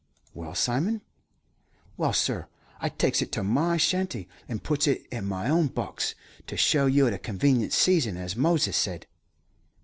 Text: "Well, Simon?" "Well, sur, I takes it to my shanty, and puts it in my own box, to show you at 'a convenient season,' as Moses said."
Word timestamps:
"Well, 0.33 0.55
Simon?" 0.55 1.01
"Well, 1.95 2.11
sur, 2.11 2.47
I 2.79 2.89
takes 2.89 3.21
it 3.21 3.31
to 3.33 3.43
my 3.43 3.77
shanty, 3.77 4.27
and 4.47 4.63
puts 4.63 4.87
it 4.87 5.05
in 5.11 5.25
my 5.27 5.47
own 5.47 5.67
box, 5.67 6.15
to 6.47 6.57
show 6.57 6.87
you 6.87 7.05
at 7.05 7.13
'a 7.13 7.19
convenient 7.19 7.71
season,' 7.71 8.17
as 8.17 8.35
Moses 8.35 8.75
said." 8.75 9.05